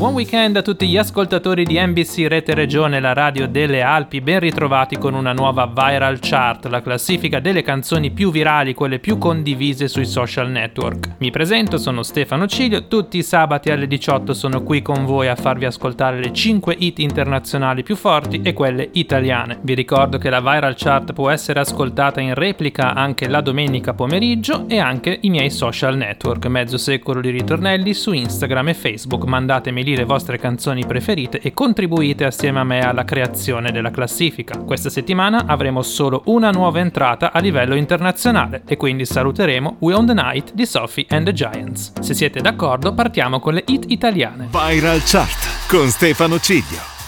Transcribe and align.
Buon 0.00 0.14
weekend 0.14 0.56
a 0.56 0.62
tutti 0.62 0.88
gli 0.88 0.96
ascoltatori 0.96 1.66
di 1.66 1.78
NBC 1.78 2.24
Rete 2.26 2.54
Regione, 2.54 3.00
la 3.00 3.12
radio 3.12 3.46
delle 3.46 3.82
Alpi, 3.82 4.22
ben 4.22 4.40
ritrovati 4.40 4.96
con 4.96 5.12
una 5.12 5.34
nuova 5.34 5.66
Viral 5.66 6.20
Chart, 6.20 6.64
la 6.68 6.80
classifica 6.80 7.38
delle 7.38 7.60
canzoni 7.60 8.10
più 8.10 8.30
virali, 8.30 8.72
quelle 8.72 8.98
più 8.98 9.18
condivise 9.18 9.88
sui 9.88 10.06
social 10.06 10.48
network. 10.48 11.16
Mi 11.18 11.30
presento, 11.30 11.76
sono 11.76 12.02
Stefano 12.02 12.46
Ciglio, 12.46 12.86
tutti 12.86 13.18
i 13.18 13.22
sabati 13.22 13.70
alle 13.70 13.86
18 13.86 14.32
sono 14.32 14.62
qui 14.62 14.80
con 14.80 15.04
voi 15.04 15.28
a 15.28 15.36
farvi 15.36 15.66
ascoltare 15.66 16.18
le 16.18 16.32
5 16.32 16.76
hit 16.78 16.98
internazionali 17.00 17.82
più 17.82 17.94
forti 17.94 18.40
e 18.42 18.54
quelle 18.54 18.88
italiane. 18.92 19.58
Vi 19.60 19.74
ricordo 19.74 20.16
che 20.16 20.30
la 20.30 20.40
Viral 20.40 20.76
Chart 20.78 21.12
può 21.12 21.28
essere 21.28 21.60
ascoltata 21.60 22.22
in 22.22 22.32
replica 22.32 22.94
anche 22.94 23.28
la 23.28 23.42
domenica 23.42 23.92
pomeriggio 23.92 24.64
e 24.66 24.78
anche 24.78 25.18
i 25.20 25.28
miei 25.28 25.50
social 25.50 25.98
network, 25.98 26.46
mezzo 26.46 26.78
secolo 26.78 27.20
di 27.20 27.28
ritornelli 27.28 27.92
su 27.92 28.12
Instagram 28.12 28.68
e 28.68 28.74
Facebook, 28.74 29.24
mandatemi 29.24 29.88
lì 29.90 29.96
le 29.96 30.04
vostre 30.04 30.38
canzoni 30.38 30.86
preferite 30.86 31.40
e 31.40 31.52
contribuite 31.52 32.24
assieme 32.24 32.60
a 32.60 32.64
me 32.64 32.80
alla 32.80 33.04
creazione 33.04 33.72
della 33.72 33.90
classifica. 33.90 34.58
Questa 34.58 34.88
settimana 34.88 35.44
avremo 35.46 35.82
solo 35.82 36.22
una 36.26 36.50
nuova 36.50 36.78
entrata 36.78 37.32
a 37.32 37.40
livello 37.40 37.74
internazionale 37.74 38.62
e 38.66 38.76
quindi 38.76 39.04
saluteremo 39.04 39.76
We 39.80 39.94
on 39.94 40.06
the 40.06 40.14
Night 40.14 40.52
di 40.54 40.66
Sophie 40.66 41.06
and 41.08 41.26
the 41.26 41.32
Giants. 41.32 41.92
Se 42.00 42.14
siete 42.14 42.40
d'accordo 42.40 42.94
partiamo 42.94 43.40
con 43.40 43.54
le 43.54 43.64
hit 43.66 43.84
italiane. 43.88 44.48
Viral 44.50 45.02
Chart 45.04 45.68
con 45.68 45.88
Stefano 45.88 46.38
Ciglio. 46.38 46.98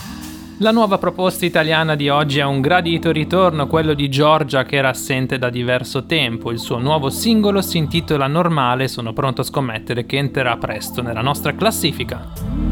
La 0.58 0.70
nuova 0.70 0.96
proposta 0.96 1.44
italiana 1.44 1.96
di 1.96 2.08
oggi 2.08 2.38
è 2.38 2.44
un 2.44 2.60
gradito 2.60 3.10
ritorno, 3.10 3.66
quello 3.66 3.94
di 3.94 4.08
Giorgia 4.08 4.62
che 4.64 4.76
era 4.76 4.90
assente 4.90 5.36
da 5.36 5.50
diverso 5.50 6.06
tempo. 6.06 6.52
Il 6.52 6.60
suo 6.60 6.78
nuovo 6.78 7.10
singolo 7.10 7.60
si 7.62 7.78
intitola 7.78 8.28
Normale, 8.28 8.86
sono 8.86 9.12
pronto 9.12 9.40
a 9.40 9.44
scommettere 9.44 10.06
che 10.06 10.18
entrerà 10.18 10.56
presto 10.58 11.02
nella 11.02 11.22
nostra 11.22 11.56
classifica. 11.56 12.71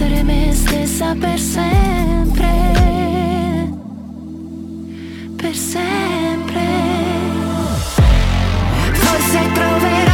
essere 0.00 0.22
me 0.22 0.52
stessa 0.52 1.12
per 1.18 1.38
sempre. 1.40 2.46
Per 5.36 5.56
sempre. 5.56 6.66
Forse 8.92 9.52
troverò 9.54 10.07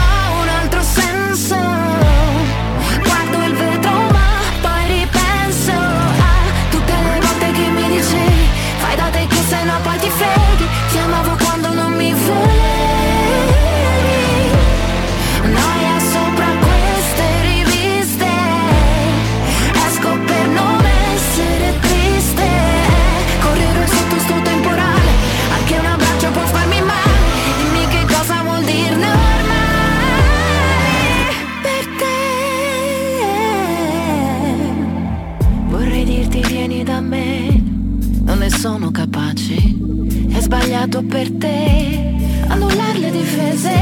Sbagliato 40.85 41.03
per 41.03 41.31
te 41.39 42.15
annullare 42.49 42.99
le 42.99 43.11
difese 43.11 43.73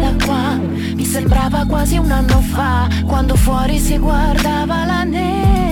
da 0.00 0.24
qua. 0.24 0.56
Mi 0.56 1.04
sembrava 1.04 1.64
quasi 1.66 1.98
un 1.98 2.10
anno 2.10 2.40
fa, 2.40 2.88
quando 3.06 3.36
fuori 3.36 3.78
si 3.78 3.96
guardava 3.96 4.84
la 4.84 5.04
neve. 5.04 5.65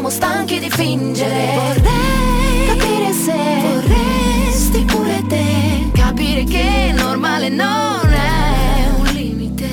Siamo 0.00 0.08
stanchi 0.08 0.58
di 0.58 0.70
fingere. 0.70 1.52
Vorrei 1.54 2.66
capire 2.68 3.12
se 3.12 3.32
vorresti 3.60 4.84
pure 4.86 5.22
te. 5.28 5.90
Capire 5.92 6.44
che 6.44 6.92
normale 6.96 7.50
non 7.50 8.10
è 8.10 8.88
un 8.96 9.04
limite. 9.12 9.68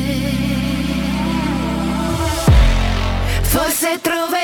Forse 3.42 4.00
troverò 4.02 4.37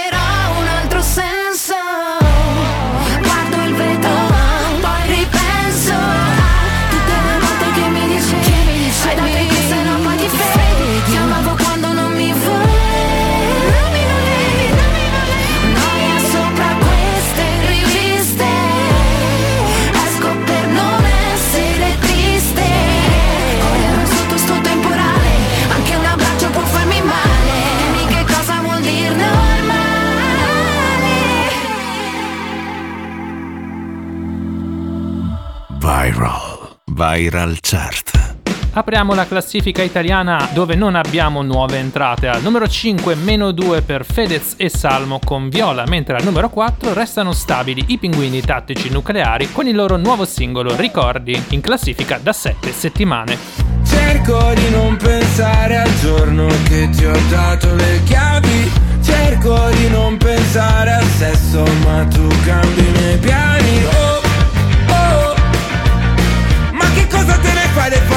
Viral. 37.13 37.59
Chart. 37.61 38.37
Apriamo 38.71 39.13
la 39.13 39.27
classifica 39.27 39.83
italiana 39.83 40.49
dove 40.51 40.73
non 40.73 40.95
abbiamo 40.95 41.43
nuove 41.43 41.77
entrate. 41.77 42.27
Al 42.27 42.41
numero 42.41 42.67
5 42.67 43.13
meno 43.13 43.51
2 43.51 43.83
per 43.83 44.03
Fedez 44.03 44.55
e 44.57 44.67
Salmo 44.67 45.19
con 45.23 45.47
Viola, 45.47 45.83
mentre 45.85 46.15
al 46.15 46.23
numero 46.23 46.49
4 46.49 46.91
restano 46.93 47.31
stabili 47.31 47.85
i 47.89 47.99
pinguini 47.99 48.41
tattici 48.41 48.89
nucleari 48.89 49.51
con 49.51 49.67
il 49.67 49.75
loro 49.75 49.97
nuovo 49.97 50.25
singolo 50.25 50.75
Ricordi, 50.75 51.39
in 51.49 51.61
classifica 51.61 52.17
da 52.17 52.33
7 52.33 52.71
settimane. 52.71 53.37
Cerco 53.85 54.51
di 54.55 54.69
non 54.71 54.97
pensare 54.97 55.77
al 55.77 55.99
giorno 55.99 56.47
che 56.63 56.89
ti 56.89 57.05
ho 57.05 57.19
dato 57.29 57.75
le 57.75 58.01
chiavi. 58.05 58.71
Cerco 59.03 59.69
di 59.69 59.89
non 59.89 60.17
pensare 60.17 61.03
sesso 61.17 61.63
ma 61.85 62.05
tu 62.05 62.27
cambi 62.43 62.79
i 62.79 62.91
miei 62.91 63.17
piani 63.17 63.83
oh 63.85 64.02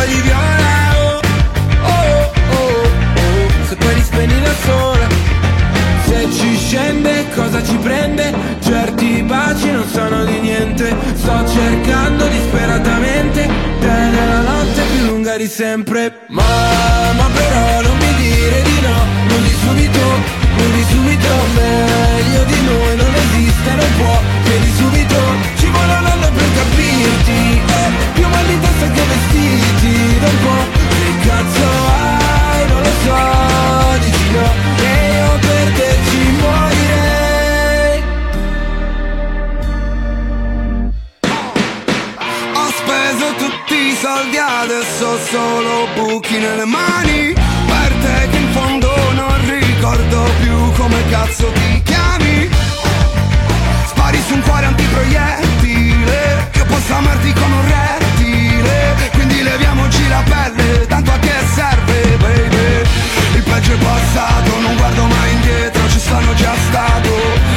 fogli 0.06 0.20
viola? 0.22 0.94
Oh, 0.98 1.20
oh, 1.82 2.32
oh, 2.50 2.82
oh 3.16 3.66
Se 3.68 3.76
poi 3.76 3.94
li 3.94 4.02
spegni 4.02 4.40
da 4.40 4.54
sola 4.64 5.06
Se 6.06 6.28
ci 6.32 6.56
scende 6.56 7.26
cosa 7.34 7.62
ci 7.62 7.76
prende? 7.76 8.32
Certi 8.60 9.22
baci 9.22 9.70
non 9.70 9.86
sono 9.88 10.24
di 10.24 10.38
niente 10.40 10.94
Sto 11.14 11.46
cercando 11.48 12.26
disperatamente 12.28 13.48
Te 13.80 13.86
nella 13.86 14.40
notte 14.40 14.82
più 14.94 15.06
lunga 15.06 15.36
di 15.36 15.46
sempre 15.46 16.20
Ma, 16.28 17.12
ma 17.16 17.28
però 17.32 17.82
non 17.82 17.96
mi 17.98 18.14
dire 18.14 18.62
di 18.62 18.80
no 18.82 18.98
Non 19.28 19.42
di 19.42 19.54
subito, 19.60 20.00
non 20.56 20.72
di 20.72 20.84
subito 20.88 21.28
Meglio 21.54 22.44
di 22.44 22.64
noi 22.64 22.95
solo 45.30 45.88
buchi 45.94 46.38
nelle 46.38 46.64
mani. 46.64 47.32
Per 47.32 47.92
te 48.02 48.28
che 48.30 48.36
in 48.36 48.50
fondo 48.52 48.90
non 49.12 49.34
ricordo 49.44 50.22
più 50.40 50.72
come 50.72 50.98
cazzo 51.10 51.50
ti 51.52 51.82
chiami. 51.82 52.48
Spari 53.86 54.20
su 54.26 54.34
un 54.34 54.42
cuore 54.42 54.66
antiproiettile 54.66 56.50
Io 56.54 56.64
posso 56.66 56.94
amarti 56.94 57.32
come 57.32 57.54
un 57.54 57.66
rettile. 57.66 58.94
Quindi 59.12 59.42
leviamoci 59.42 60.08
la 60.08 60.22
pelle, 60.24 60.86
tanto 60.86 61.10
a 61.10 61.18
che 61.18 61.34
serve 61.54 62.16
baby. 62.18 62.88
Il 63.34 63.42
peggio 63.42 63.72
è 63.72 63.76
passato, 63.76 64.60
non 64.60 64.76
guardo 64.76 65.04
mai 65.06 65.32
indietro, 65.32 65.88
ci 65.88 65.98
sono 65.98 66.34
già 66.34 66.54
stato 66.68 67.55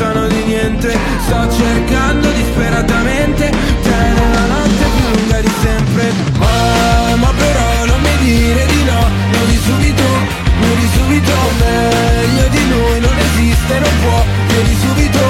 sono 0.00 0.26
di 0.28 0.42
niente. 0.44 0.96
Sto 1.26 1.40
cercando 1.52 2.30
disperatamente. 2.30 3.50
Te 3.82 3.98
nella 4.16 4.46
notte 4.54 4.84
più 4.96 5.08
lunga 5.14 5.40
di 5.40 5.52
sempre. 5.62 6.04
Ma, 6.38 7.16
ma 7.16 7.32
però 7.36 7.84
non 7.84 8.00
mi 8.00 8.16
dire 8.24 8.64
di 8.66 8.82
no. 8.84 9.02
Di 9.50 9.58
subito, 9.66 10.08
di 10.80 10.88
subito. 10.96 11.34
Meglio 11.60 12.48
di 12.48 12.64
noi 12.68 13.00
non 13.00 13.16
esiste, 13.26 13.78
non 13.78 13.94
può. 14.02 14.24
Di 14.62 14.76
subito 14.84 15.29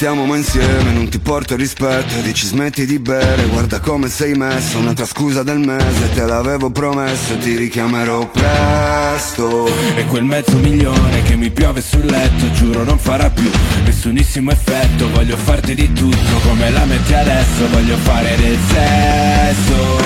stiamo 0.00 0.24
mai 0.24 0.38
insieme, 0.38 0.92
non 0.92 1.10
ti 1.10 1.18
porto 1.18 1.56
rispetto 1.56 2.14
e 2.16 2.22
Dici 2.22 2.46
smetti 2.46 2.86
di 2.86 2.98
bere, 2.98 3.44
guarda 3.48 3.80
come 3.80 4.08
sei 4.08 4.32
messo 4.32 4.78
Un'altra 4.78 5.04
scusa 5.04 5.42
del 5.42 5.58
mese, 5.58 6.08
te 6.14 6.24
l'avevo 6.24 6.70
promesso 6.70 7.36
Ti 7.36 7.54
richiamerò 7.56 8.26
presto. 8.30 9.66
E 9.96 10.06
quel 10.06 10.24
mezzo 10.24 10.56
milione 10.56 11.20
che 11.20 11.36
mi 11.36 11.50
piove 11.50 11.82
sul 11.82 12.06
letto 12.06 12.50
Giuro 12.52 12.82
non 12.82 12.98
farà 12.98 13.28
più 13.28 13.50
nessunissimo 13.84 14.50
effetto 14.52 15.10
Voglio 15.10 15.36
farti 15.36 15.74
di 15.74 15.92
tutto 15.92 16.38
come 16.48 16.70
la 16.70 16.86
metti 16.86 17.12
adesso 17.12 17.68
Voglio 17.70 17.96
fare 17.98 18.36
del 18.36 18.58
sesso. 18.68 19.98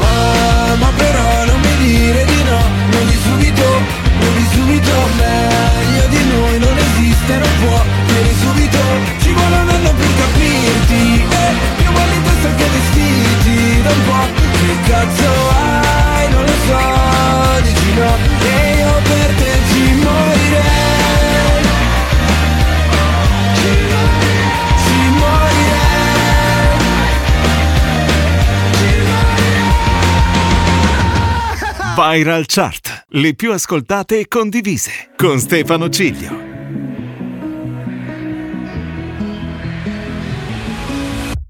Ma, 0.00 0.74
ma 0.74 0.90
però 0.96 1.44
non 1.44 1.60
mi 1.60 1.76
dire 1.78 2.24
di 2.24 2.42
no 2.42 2.58
Non 2.90 3.06
di 3.06 3.18
subito, 3.22 3.66
non 4.18 4.34
di 4.34 4.46
subito 4.50 4.92
noi 5.16 5.63
esiste, 7.24 7.38
non 7.38 7.48
può 7.60 7.82
Vieni 8.06 8.34
subito, 8.34 8.78
ci 9.20 9.32
vuole 9.32 9.56
un 9.56 9.68
anno 9.68 9.92
per 9.94 10.14
capirti. 10.16 11.22
Eh, 11.22 11.52
Più 11.76 11.90
mal 11.92 12.08
di 12.08 12.22
testa 12.22 12.54
che 12.54 12.64
vestiti. 12.68 13.82
Da 13.82 13.90
un 13.90 14.04
po' 14.04 14.26
che 14.52 14.90
cazzo 14.90 15.30
hai, 15.50 16.30
non 16.30 16.44
lo 16.44 16.56
so 16.66 16.80
Dici 17.62 17.94
no, 17.94 18.16
e 18.40 18.76
io 18.76 18.92
per 19.02 19.30
te 19.34 19.52
ci 19.68 19.82
morirei. 19.94 21.62
Ci, 23.54 23.70
ci 24.84 24.98
morirei. 25.18 25.82
Viral 31.96 32.44
Chart, 32.46 33.04
le 33.08 33.34
più 33.34 33.52
ascoltate 33.52 34.18
e 34.20 34.28
condivise, 34.28 35.10
con 35.16 35.38
Stefano 35.38 35.88
Ciglio. 35.88 36.43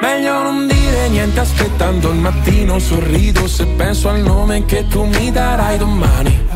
Meglio 0.00 0.42
non 0.42 0.66
dire 0.66 1.08
niente 1.08 1.40
aspettando 1.40 2.10
il 2.10 2.18
mattino 2.18 2.78
Sorrido 2.78 3.48
se 3.48 3.66
penso 3.66 4.08
al 4.08 4.20
nome 4.20 4.64
che 4.64 4.86
tu 4.86 5.04
mi 5.04 5.30
darai 5.32 5.76
domani. 5.76 6.46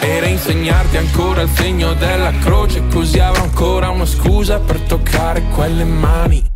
E 0.00 0.20
reinsegnarti 0.20 0.96
ancora 0.96 1.42
il 1.42 1.48
segno 1.48 1.94
della 1.94 2.30
croce 2.38 2.86
Così 2.86 3.18
avrò 3.18 3.42
ancora 3.42 3.90
una 3.90 4.06
scusa 4.06 4.60
per 4.60 4.80
toccare 4.82 5.42
quelle 5.52 5.84
mani 5.84 6.55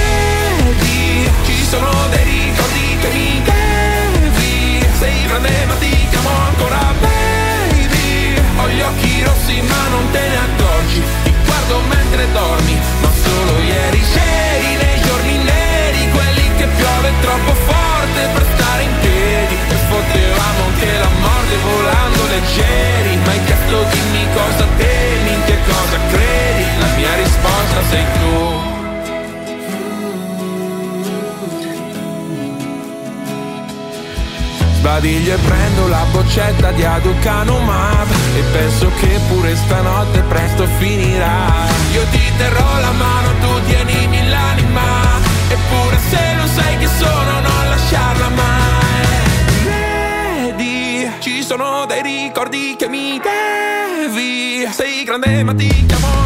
passeggeri 22.51 23.17
Ma 23.17 23.33
il 23.33 23.43
cazzo 23.45 23.83
dimmi 23.91 24.27
cosa 24.33 24.67
temi, 24.77 25.33
in 25.33 25.43
che 25.45 25.57
cosa 25.65 25.97
credi 26.09 26.65
La 26.79 26.87
mia 26.95 27.15
risposta 27.15 27.81
sei 27.89 28.05
tu. 28.13 28.69
Sbadiglio 34.73 35.35
e 35.35 35.37
prendo 35.37 35.87
la 35.87 36.03
boccetta 36.11 36.71
di 36.71 36.83
Aducanumab 36.83 38.07
E 38.35 38.41
penso 38.51 38.89
che 38.99 39.19
pure 39.27 39.55
stanotte 39.55 40.21
presto 40.21 40.65
finirà. 40.79 41.67
Io 41.93 42.03
ti 42.09 42.31
terrò 42.37 42.79
la 42.79 42.91
mano, 42.91 43.29
tu 43.39 43.65
tienimi 43.67 44.27
l'anima 44.27 45.19
Eppure 45.49 45.99
se 46.09 46.35
lo 46.35 46.47
sai 46.47 46.77
che 46.77 46.87
sono 46.87 47.31
non 47.41 47.69
lasciarla 47.69 48.29
mai 48.29 48.50
sono 51.51 51.85
dei 51.85 52.01
ricordi 52.01 52.77
che 52.77 52.87
mi 52.87 53.19
devi. 53.19 54.65
Sei 54.71 55.03
grande 55.03 55.43
ma 55.43 55.53
ti 55.53 55.85
chiamo 55.85 56.20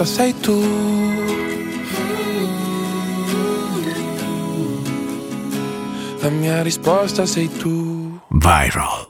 mia 0.00 0.06
risposta 0.06 0.06
sei 0.06 0.32
tu 0.40 0.58
La 6.22 6.30
mia 6.30 6.62
risposta 6.62 7.26
sei 7.26 7.48
tu 7.48 8.18
Viral. 8.30 9.09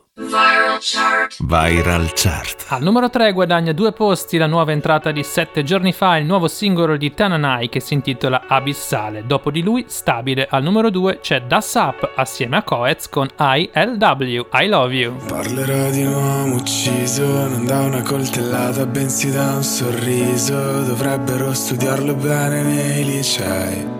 Viral 1.43 2.13
Chart. 2.15 2.67
Al 2.69 2.83
numero 2.83 3.09
3 3.09 3.33
guadagna 3.33 3.73
due 3.73 3.93
posti 3.93 4.37
la 4.37 4.47
nuova 4.47 4.73
entrata 4.73 5.11
di 5.11 5.23
7 5.23 5.63
giorni 5.63 5.93
fa, 5.93 6.17
il 6.19 6.27
nuovo 6.27 6.49
singolo 6.49 6.97
di 6.97 7.15
Tananai 7.15 7.69
che 7.69 7.81
si 7.81 7.95
intitola 7.95 8.43
Abissale. 8.47 9.25
Dopo 9.27 9.51
di 9.51 9.63
lui, 9.63 9.85
stabile, 9.89 10.47
al 10.51 10.63
numero 10.63 10.91
2 10.91 11.21
c'è 11.21 11.43
Das 11.43 11.73
Up 11.75 12.11
assieme 12.15 12.59
a 12.59 12.63
Coez 12.63 13.09
con 13.09 13.29
ILW, 13.39 14.47
I 14.53 14.67
Love 14.67 14.95
You. 14.95 15.17
Parlerò 15.27 15.91
di 15.91 16.05
un 16.05 16.13
uomo 16.13 16.55
ucciso, 16.57 17.25
non 17.25 17.65
da 17.65 17.81
una 17.81 18.03
coltellata, 18.03 18.85
bensì 18.85 19.31
da 19.31 19.55
un 19.55 19.63
sorriso. 19.63 20.83
Dovrebbero 20.83 21.55
studiarlo 21.55 22.15
bene 22.15 22.63
nei 22.63 23.05
licei. 23.05 24.00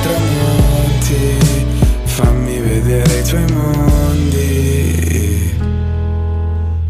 tramonti. 0.00 1.38
Fammi 2.04 2.58
vedere 2.60 3.18
i 3.18 3.22
tuoi 3.22 3.44
mondi. 3.52 5.52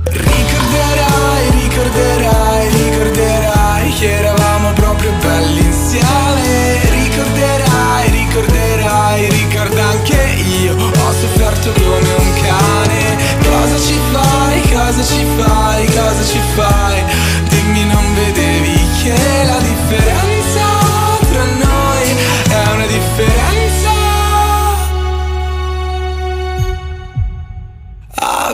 Ricorderai, 0.05 1.51
ricorderai, 1.63 2.69
ricorderai 2.69 3.93
che 3.99 4.19
eravamo 4.19 4.73
proprio 4.73 5.13
belli 5.21 5.61
insieme. 5.61 6.79
Ricorderai, 6.91 8.11
ricorderai, 8.11 9.31
ricorda 9.31 9.85
anche 9.89 10.23
io. 10.63 10.77
Ho 10.77 11.13
sofferto 11.13 11.73
come 11.73 12.15
un 12.19 12.33
cane. 12.43 13.17
Cosa 13.43 13.79
ci 13.79 13.99
fai, 14.13 14.61
cosa 14.71 15.03
ci 15.03 15.25
fai, 15.37 15.87
cosa 15.87 16.25
ci 16.25 16.39
fai? 16.55 17.00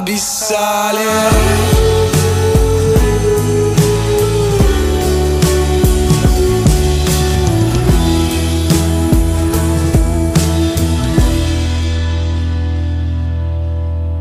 Abissale. 0.07 1.05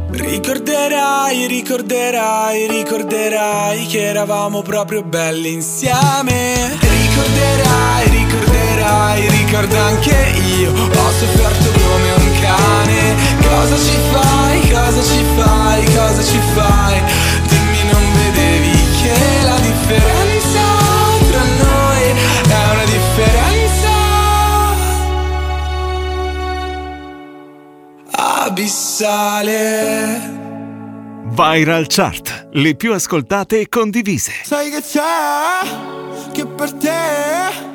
Ricorderai, 0.09 1.45
ricorderai, 1.45 2.67
ricorderai 2.67 3.85
che 3.85 4.05
eravamo 4.05 4.63
proprio 4.63 5.03
belli 5.03 5.53
insieme. 5.53 6.77
Ricorderai, 6.79 8.09
ricorderai, 8.09 9.29
ricorda 9.29 9.83
anche 9.83 10.33
io. 10.57 10.71
Ho 10.71 11.11
sofferto 11.11 11.74
cane. 12.41 13.15
Cosa 13.41 13.77
ci 13.77 13.97
fai, 14.11 14.69
cosa 14.71 15.01
ci 15.01 15.23
fai, 15.35 15.83
cosa 15.95 16.23
ci 16.23 16.39
fai? 16.53 17.01
Dimmi, 17.47 17.83
non 17.91 18.03
vedevi 18.13 18.77
che 19.01 19.17
la 19.43 19.57
differenza 19.59 20.61
tra 21.29 21.43
noi 21.63 22.03
è 22.47 22.49
una 22.73 22.85
differenza 22.85 23.93
abissale. 28.11 30.33
Viral 31.35 31.85
Chart. 31.87 32.47
Le 32.53 32.75
più 32.75 32.93
ascoltate 32.93 33.59
e 33.59 33.67
condivise. 33.67 34.31
Sai 34.43 34.69
che 34.69 34.81
c'è? 34.81 35.67
Che 36.31 36.45
per 36.45 36.71
te 36.73 37.74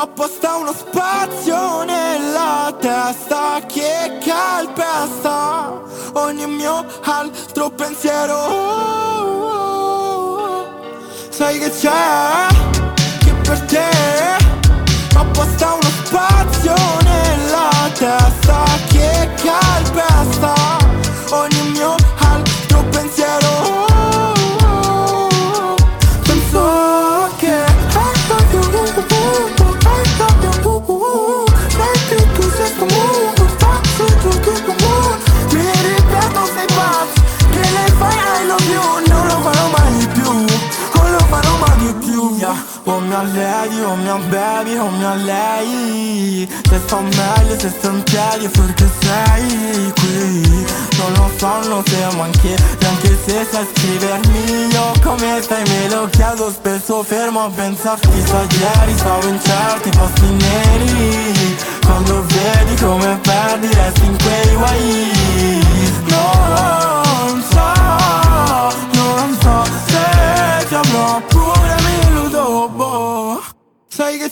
apposta 0.00 0.54
uno 0.56 0.72
spazio 0.72 1.82
nella 1.82 2.72
testa 2.78 3.60
che 3.66 4.18
calpesta 4.24 5.72
ogni 6.12 6.46
mio 6.46 6.86
altro 7.02 7.70
pensiero. 7.70 8.36
Sai 11.30 11.58
che 11.58 11.70
c'è? 11.70 12.46
Che 13.18 13.32
per 13.42 13.60
te 13.62 13.88
apposta 15.16 15.72
uno 15.72 15.90
spazio 16.04 16.74
nella 17.02 17.90
testa 17.94 18.64
che 18.88 19.30
calpesta 19.42 20.57
O 42.90 43.00
mia 43.02 43.22
lady, 43.22 43.82
o 43.82 43.94
mia 43.98 44.16
baby, 44.30 44.78
o 44.78 44.90
mia 44.90 45.14
lei. 45.14 46.48
Se 46.70 46.78
sto 46.86 47.00
meglio, 47.00 47.58
se 47.58 47.68
sto 47.68 47.90
in 47.90 48.02
piedi 48.02 48.48
perché 48.48 48.88
sei 49.00 49.92
qui. 49.92 50.66
Non 50.96 51.12
lo 51.12 51.30
so, 51.36 51.68
non 51.68 51.84
siamo 51.84 52.22
anche 52.22 52.56
Neanche 52.80 53.18
se 53.26 53.46
sai 53.50 53.66
scrivermi. 53.74 54.68
Io 54.72 54.92
come 55.02 55.38
stai 55.42 55.62
me 55.68 55.88
lo 55.90 56.08
chiedo 56.08 56.50
spesso 56.50 57.02
fermo 57.02 57.44
a 57.44 57.50
pensarti 57.50 58.08
Sai 58.24 58.46
ieri 58.58 58.96
stavo 58.96 59.28
in 59.28 59.38
certi 59.38 59.90
posti 59.90 60.30
neri. 60.30 61.56
Quando 61.84 62.24
vedi 62.24 62.74
come 62.82 63.18
perdi 63.22 63.66
resti 63.66 64.04
in 64.06 64.16
quei 64.16 64.54
guai. 64.56 65.62
Non 66.08 66.87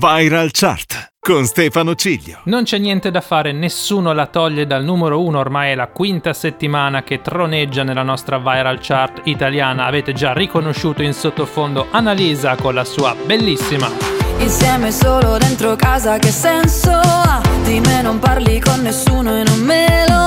Viral 0.00 0.50
Chart 0.52 1.14
con 1.18 1.44
Stefano 1.44 1.96
Ciglio. 1.96 2.38
Non 2.44 2.62
c'è 2.62 2.78
niente 2.78 3.10
da 3.10 3.20
fare, 3.20 3.50
nessuno 3.50 4.12
la 4.12 4.26
toglie 4.26 4.64
dal 4.64 4.84
numero 4.84 5.20
uno, 5.20 5.40
ormai 5.40 5.72
è 5.72 5.74
la 5.74 5.88
quinta 5.88 6.32
settimana 6.32 7.02
che 7.02 7.20
troneggia 7.20 7.82
nella 7.82 8.04
nostra 8.04 8.38
viral 8.38 8.78
chart 8.80 9.22
italiana. 9.24 9.86
Avete 9.86 10.12
già 10.12 10.32
riconosciuto 10.32 11.02
in 11.02 11.12
sottofondo 11.12 11.88
Annalisa 11.90 12.54
con 12.54 12.74
la 12.74 12.84
sua 12.84 13.16
bellissima. 13.26 13.90
Insieme 14.38 14.92
solo 14.92 15.36
dentro 15.36 15.74
casa 15.74 16.16
che 16.18 16.30
senso 16.30 16.92
ha? 16.92 17.42
Di 17.64 17.80
me 17.80 18.00
non 18.00 18.20
parli 18.20 18.60
con 18.60 18.80
nessuno 18.80 19.36
e 19.36 19.42
non 19.42 19.58
me 19.58 20.04
lo 20.08 20.26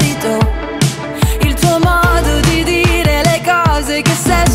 merito 0.00 0.52
Il 1.42 1.52
tuo 1.52 1.78
modo 1.78 2.40
di 2.40 2.64
dire 2.64 3.20
le 3.22 3.42
cose 3.44 4.00
che 4.00 4.12
sesso 4.12 4.47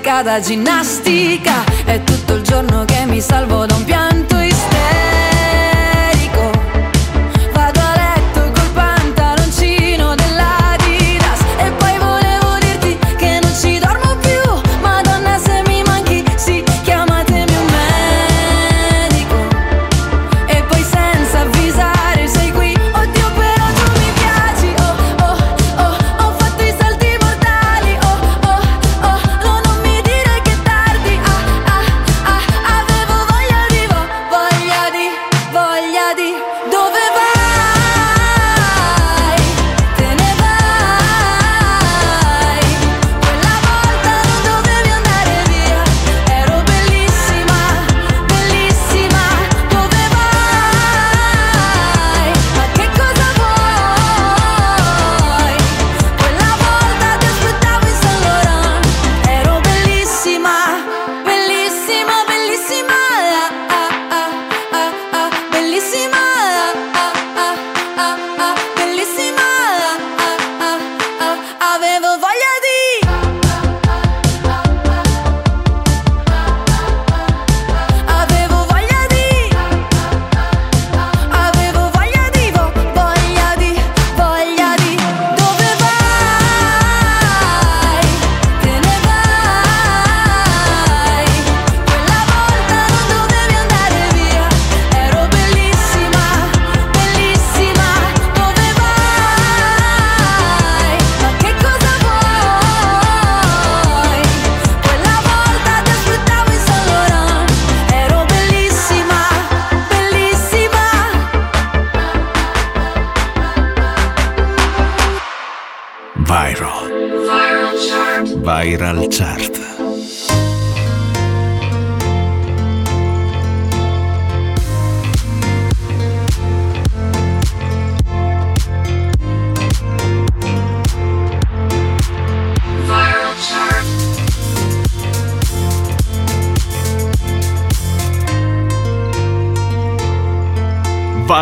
di 0.00 0.06
musica 0.06 0.22
da 0.22 0.40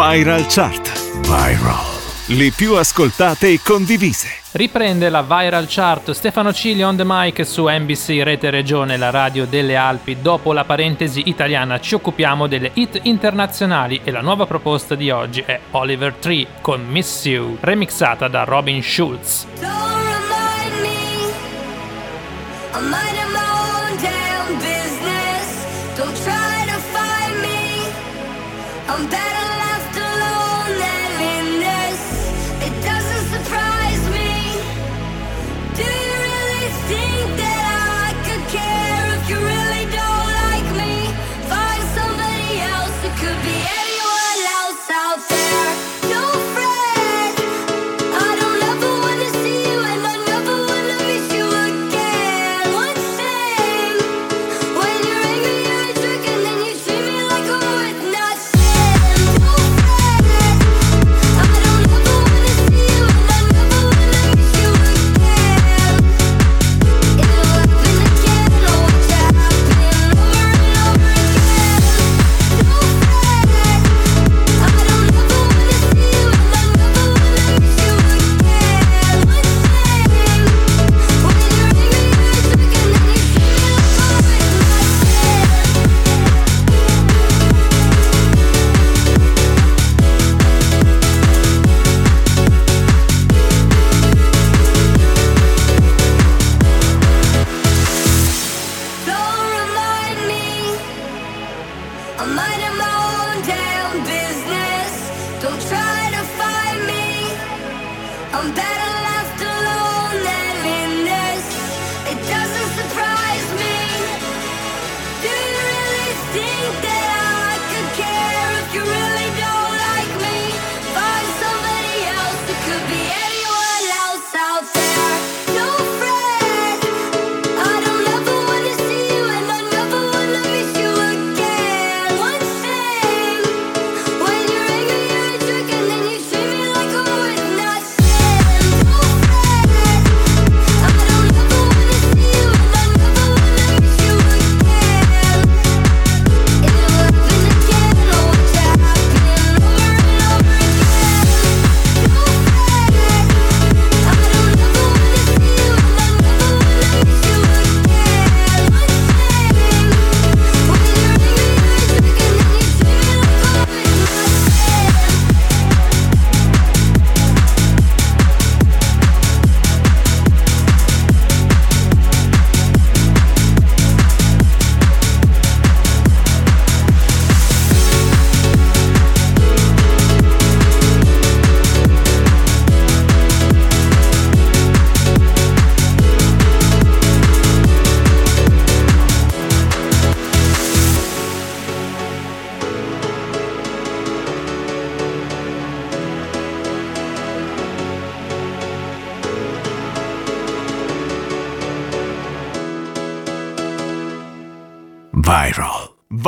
Viral 0.00 0.46
Chart. 0.46 0.92
Viral. 1.22 1.84
Le 2.26 2.52
più 2.54 2.76
ascoltate 2.76 3.48
e 3.48 3.60
condivise. 3.60 4.28
Riprende 4.52 5.08
la 5.08 5.22
viral 5.22 5.66
chart 5.68 6.12
Stefano 6.12 6.52
Cili 6.52 6.84
on 6.84 6.94
the 6.94 7.02
mic 7.04 7.44
su 7.44 7.66
NBC 7.66 8.20
Rete 8.22 8.48
Regione, 8.50 8.96
la 8.96 9.10
radio 9.10 9.44
delle 9.44 9.74
Alpi. 9.74 10.18
Dopo 10.22 10.52
la 10.52 10.62
parentesi 10.62 11.24
italiana 11.26 11.80
ci 11.80 11.96
occupiamo 11.96 12.46
delle 12.46 12.70
hit 12.74 13.00
internazionali 13.02 14.00
e 14.04 14.12
la 14.12 14.20
nuova 14.20 14.46
proposta 14.46 14.94
di 14.94 15.10
oggi 15.10 15.42
è 15.44 15.58
Oliver 15.72 16.12
Tree 16.12 16.46
con 16.60 16.86
Miss 16.86 17.24
You, 17.24 17.56
remixata 17.58 18.28
da 18.28 18.44
Robin 18.44 18.80
Schulz. 18.80 19.46
Don't 19.58 19.72
remind 20.06 20.80
me, 20.80 20.88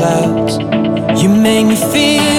clouds. 0.00 0.56
You 1.22 1.28
make 1.28 1.66
me 1.66 1.76
feel. 1.76 2.29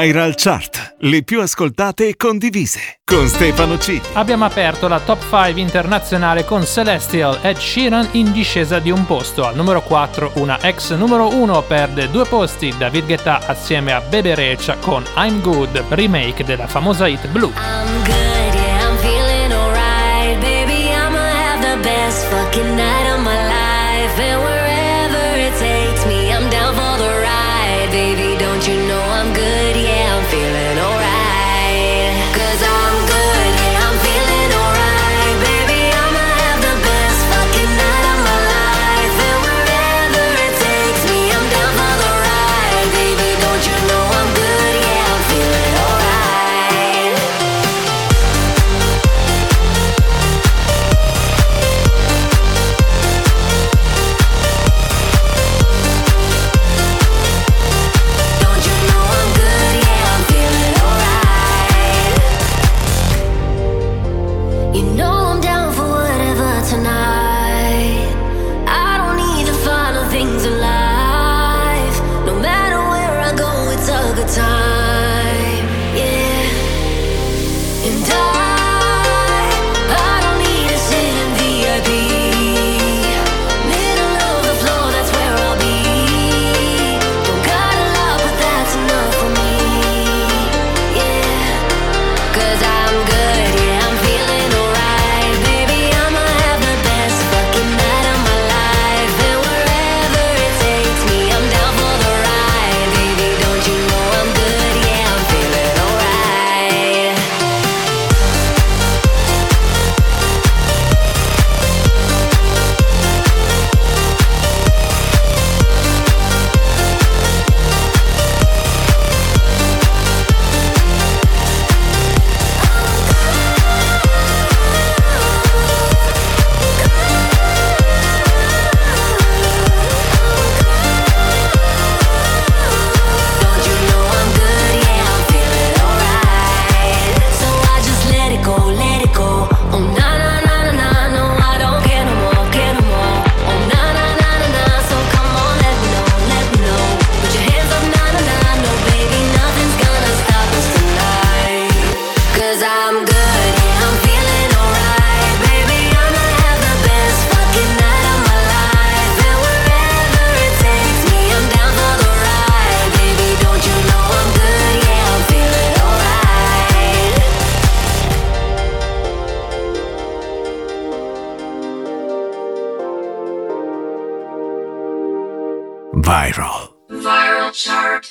Viral 0.00 0.34
Chart, 0.36 0.94
le 1.00 1.24
più 1.24 1.40
ascoltate 1.40 2.06
e 2.06 2.16
condivise, 2.16 3.00
con 3.04 3.26
Stefano 3.26 3.76
C. 3.78 4.00
Abbiamo 4.12 4.44
aperto 4.44 4.86
la 4.86 5.00
top 5.00 5.20
5 5.22 5.60
internazionale 5.60 6.44
con 6.44 6.64
Celestial 6.64 7.40
Ed 7.42 7.56
Sheeran 7.56 8.10
in 8.12 8.30
discesa 8.30 8.78
di 8.78 8.92
un 8.92 9.04
posto. 9.06 9.44
Al 9.44 9.56
numero 9.56 9.82
4 9.82 10.34
una 10.34 10.60
ex 10.60 10.94
numero 10.94 11.34
1 11.34 11.62
perde 11.62 12.08
due 12.12 12.26
posti, 12.26 12.72
David 12.78 13.06
Guetta 13.06 13.40
assieme 13.44 13.92
a 13.92 14.00
Bebe 14.00 14.36
Reccia 14.36 14.76
con 14.76 15.04
I'm 15.16 15.40
Good, 15.40 15.82
remake 15.88 16.44
della 16.44 16.68
famosa 16.68 17.08
hit 17.08 17.26
Blue. 17.26 17.50
I'm 17.56 18.04
good, 18.04 18.54
yeah, 18.54 18.88
I'm 18.88 18.96
feeling 18.98 19.52
alright, 19.52 20.38
baby, 20.40 20.92
I'ma 20.92 21.18
have 21.18 21.74
the 21.74 21.82
best 21.82 22.24
fucking 22.26 22.76
night. 22.76 22.87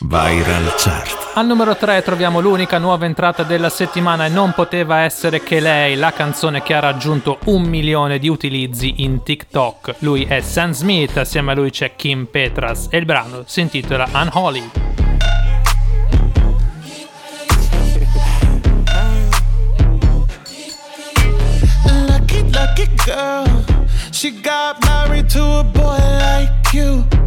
Viral 0.07 0.73
Chart. 0.77 1.31
Al 1.33 1.45
numero 1.45 1.75
3 1.75 2.01
troviamo 2.01 2.39
l'unica 2.39 2.77
nuova 2.77 3.05
entrata 3.05 3.43
della 3.43 3.69
settimana 3.69 4.25
e 4.25 4.29
non 4.29 4.53
poteva 4.53 4.99
essere 4.99 5.43
che 5.43 5.59
lei, 5.59 5.97
la 5.97 6.13
canzone 6.13 6.63
che 6.63 6.73
ha 6.73 6.79
raggiunto 6.79 7.39
un 7.47 7.63
milione 7.63 8.17
di 8.17 8.29
utilizzi 8.29 9.03
in 9.03 9.21
TikTok. 9.21 9.95
Lui 9.99 10.23
è 10.23 10.39
Sam 10.39 10.71
Smith, 10.71 11.17
assieme 11.17 11.51
a 11.51 11.55
lui 11.55 11.71
c'è 11.71 11.97
Kim 11.97 12.23
Petras 12.23 12.87
e 12.89 12.97
il 12.99 13.05
brano 13.05 13.43
si 13.45 13.59
intitola 13.59 14.07
Unholy. 14.13 14.69
Lucky, 22.07 22.49
lucky 22.49 22.87
girl. 23.03 23.45
She 24.11 24.39
got 24.41 24.81
married 24.85 25.27
to 25.31 25.43
a 25.43 25.63
boy 25.65 25.97
like 25.97 26.73
you. 26.73 27.26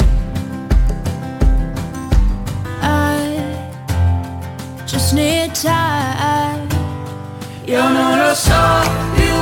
Need 5.13 5.53
time. 5.53 6.67
Io 7.65 7.87
non 7.89 8.17
lo 8.17 8.33
so 8.33 8.81
più 9.15 9.33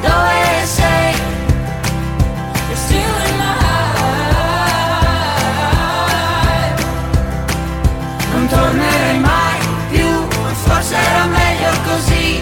dove 0.00 0.64
sei. 0.64 1.14
You're 2.68 2.76
still 2.76 3.16
in 3.28 3.36
my 3.36 3.54
heart. 3.62 4.34
Non 8.32 8.46
tornerai 8.48 9.18
mai 9.18 9.58
più, 9.90 10.28
forse 10.64 10.96
era 10.96 11.24
meglio 11.26 11.70
così. 11.84 12.40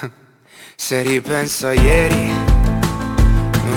Se 0.76 1.02
ripenso 1.02 1.66
a 1.68 1.72
ieri, 1.72 2.49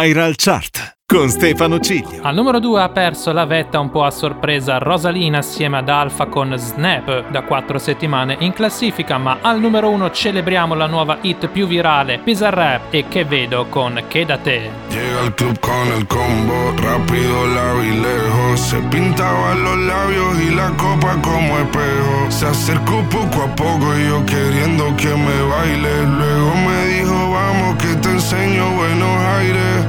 Viral 0.00 0.34
Chart 0.34 0.96
con 1.04 1.28
Stefano 1.28 1.78
Ciglio. 1.78 2.22
Al 2.22 2.34
numero 2.34 2.58
2 2.58 2.82
ha 2.82 2.88
perso 2.88 3.32
la 3.32 3.44
vetta 3.44 3.80
un 3.80 3.90
po' 3.90 4.04
a 4.04 4.10
sorpresa 4.10 4.78
Rosalina 4.78 5.38
assieme 5.38 5.78
ad 5.78 5.88
Alfa 5.88 6.26
con 6.26 6.56
Snap 6.56 7.30
da 7.30 7.42
4 7.42 7.78
settimane 7.78 8.36
in 8.38 8.52
classifica, 8.54 9.18
ma 9.18 9.38
al 9.42 9.60
numero 9.60 9.90
1 9.90 10.10
celebriamo 10.10 10.74
la 10.74 10.86
nuova 10.86 11.18
hit 11.20 11.48
più 11.48 11.66
virale, 11.66 12.18
Pizza 12.20 12.48
Rap 12.48 12.94
e 12.94 13.08
Che 13.08 13.24
Vedo 13.24 13.66
con 13.66 14.00
Che 14.08 14.24
da 14.24 14.38
te. 14.38 14.70
Llega 14.88 15.20
al 15.20 15.34
club 15.34 15.58
con 15.58 15.92
el 15.96 16.06
combo, 16.06 16.72
rápido 16.76 17.46
la 17.46 17.74
vi 17.74 18.00
lejos, 18.00 18.60
se 18.60 18.78
pintaba 18.88 19.54
los 19.54 19.76
labios 19.78 20.40
y 20.40 20.54
la 20.54 20.70
copa 20.76 21.20
como 21.20 21.58
espejo. 21.58 22.30
Se 22.30 22.46
acercó 22.46 23.02
poco 23.10 23.42
a 23.42 23.54
poco 23.54 23.98
y 23.98 24.06
yo 24.08 24.24
queriendo 24.24 24.94
que 24.96 25.08
me 25.08 25.42
baile, 25.42 26.06
luego 26.06 26.54
me 26.54 26.86
dijo 26.86 27.32
vamos 27.32 27.76
que 27.82 27.96
te 27.96 28.08
enseño 28.10 28.76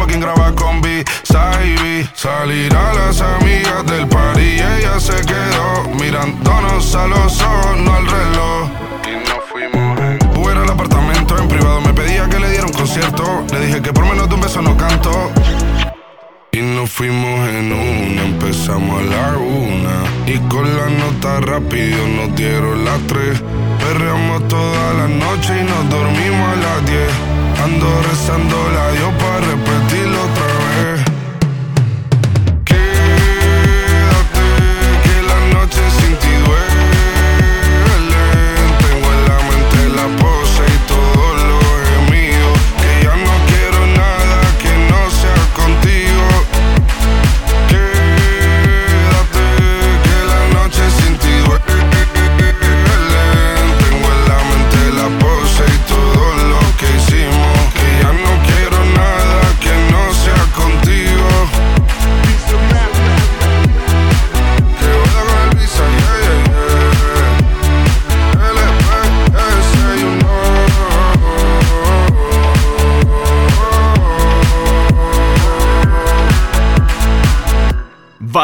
como 0.00 0.06
quien 0.06 0.20
graba 0.20 0.54
con 0.54 0.80
B. 0.80 1.04
Saibi. 1.24 2.08
Salir 2.14 2.74
a 2.74 2.94
las 2.94 3.20
amigas 3.20 3.84
del 3.84 4.08
party 4.08 4.40
y 4.40 4.54
ella 4.54 4.98
se 4.98 5.14
quedó 5.26 5.94
mirándonos 6.00 6.94
a 6.94 7.06
los 7.06 7.40
ojos, 7.42 7.76
no 7.78 7.94
al 7.94 8.06
reloj. 8.06 8.70
Y 9.04 9.28
nos 9.28 9.44
fuimos 9.50 10.00
en 10.00 10.18
Fuera 10.32 10.62
al 10.62 10.70
apartamento 10.70 11.36
en 11.36 11.48
privado, 11.48 11.80
me 11.82 11.92
pedía 11.92 12.26
que 12.30 12.40
le 12.40 12.50
diera 12.50 12.66
un 12.66 12.72
concierto. 12.72 13.44
Le 13.52 13.66
dije 13.66 13.82
que 13.82 13.92
por 13.92 14.06
menos 14.06 14.26
de 14.28 14.34
un 14.34 14.40
beso 14.40 14.62
no 14.62 14.74
canto. 14.76 15.10
Y 16.52 16.62
nos 16.62 16.90
fuimos 16.90 17.48
en 17.50 17.70
una, 17.70 18.22
empezamos 18.22 19.00
a 19.00 19.04
la 19.04 19.38
una 19.38 20.02
Y 20.26 20.36
con 20.48 20.64
la 20.76 20.86
nota 20.88 21.38
rápido 21.40 22.08
nos 22.08 22.34
dieron 22.34 22.84
las 22.84 22.98
tres 23.06 23.40
Perreamos 23.78 24.48
toda 24.48 24.94
la 24.94 25.06
noche 25.06 25.60
y 25.60 25.62
nos 25.62 25.88
dormimos 25.88 26.48
a 26.48 26.56
las 26.56 26.86
diez 26.86 27.39
Ando 27.62 28.02
rezando 28.02 28.56
la 28.74 28.90
Dios 28.92 29.12
para 29.20 29.40
repetirlo 29.40 30.18
otra 30.22 30.46
vez 30.46 31.09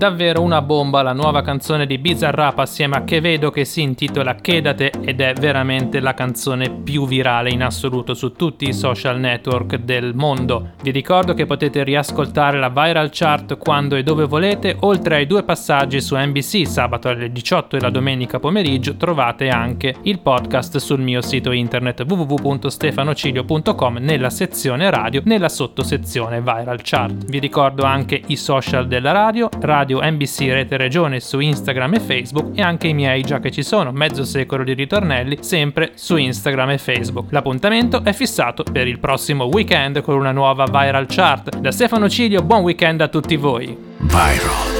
Davvero 0.00 0.40
una 0.40 0.62
bomba 0.62 1.02
la 1.02 1.12
nuova 1.12 1.42
canzone 1.42 1.84
di 1.84 1.98
Bizarrap 1.98 2.60
assieme 2.60 2.96
a 2.96 3.04
Che 3.04 3.20
Vedo 3.20 3.50
che 3.50 3.66
si 3.66 3.82
intitola 3.82 4.34
Chedate 4.34 4.92
ed 4.98 5.20
è 5.20 5.34
veramente 5.34 6.00
la 6.00 6.14
canzone 6.14 6.70
più 6.70 7.06
virale 7.06 7.50
in 7.50 7.62
assoluto 7.62 8.14
su 8.14 8.32
tutti 8.32 8.66
i 8.66 8.72
social 8.72 9.20
network 9.20 9.76
del 9.76 10.14
mondo. 10.14 10.70
Vi 10.82 10.90
ricordo 10.90 11.34
che 11.34 11.44
potete 11.44 11.84
riascoltare 11.84 12.58
la 12.58 12.70
viral 12.70 13.10
chart 13.12 13.58
quando 13.58 13.94
e 13.94 14.02
dove 14.02 14.24
volete, 14.24 14.74
oltre 14.80 15.16
ai 15.16 15.26
due 15.26 15.42
passaggi 15.42 16.00
su 16.00 16.16
NBC 16.16 16.66
sabato 16.66 17.10
alle 17.10 17.30
18 17.30 17.76
e 17.76 17.80
la 17.80 17.90
domenica 17.90 18.38
pomeriggio 18.38 18.96
trovate 18.96 19.50
anche 19.50 19.96
il 20.04 20.20
podcast 20.20 20.78
sul 20.78 21.00
mio 21.00 21.20
sito 21.20 21.52
internet 21.52 22.06
www.stefanocilio.com 22.08 23.98
nella 23.98 24.30
sezione 24.30 24.88
radio, 24.88 25.20
nella 25.26 25.50
sottosezione 25.50 26.40
viral 26.40 26.80
chart. 26.82 27.26
Vi 27.26 27.38
ricordo 27.38 27.82
anche 27.82 28.18
i 28.28 28.36
social 28.36 28.88
della 28.88 29.12
radio, 29.12 29.50
radio 29.60 29.88
NBC 29.98 30.40
Rete 30.42 30.76
Regione 30.76 31.18
su 31.20 31.40
Instagram 31.40 31.94
e 31.94 32.00
Facebook 32.00 32.56
e 32.56 32.62
anche 32.62 32.86
i 32.86 32.94
miei 32.94 33.22
già 33.22 33.40
che 33.40 33.50
ci 33.50 33.62
sono, 33.62 33.90
mezzo 33.90 34.24
secolo 34.24 34.62
di 34.62 34.74
ritornelli, 34.74 35.38
sempre 35.40 35.92
su 35.94 36.16
Instagram 36.16 36.70
e 36.70 36.78
Facebook. 36.78 37.32
L'appuntamento 37.32 38.04
è 38.04 38.12
fissato 38.12 38.62
per 38.62 38.86
il 38.86 38.98
prossimo 38.98 39.44
weekend 39.44 40.00
con 40.02 40.14
una 40.14 40.32
nuova 40.32 40.64
viral 40.66 41.06
chart. 41.08 41.58
Da 41.58 41.72
Stefano 41.72 42.08
Cilio, 42.08 42.42
buon 42.42 42.62
weekend 42.62 43.00
a 43.00 43.08
tutti 43.08 43.36
voi. 43.36 43.76
Viral. 43.98 44.70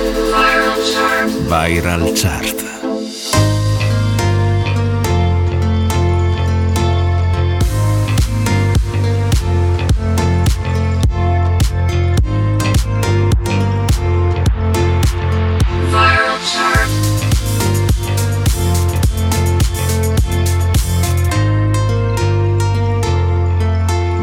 Viral 1.49 2.13
Chart. 2.15 2.70